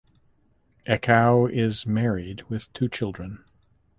[0.87, 3.45] Ekow is married with two children.